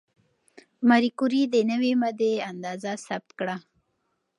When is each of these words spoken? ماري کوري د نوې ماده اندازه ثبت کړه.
ماري 0.87 1.09
کوري 1.19 1.41
د 1.53 1.55
نوې 1.71 1.91
ماده 2.01 2.31
اندازه 2.51 2.91
ثبت 3.05 3.29
کړه. 3.39 3.55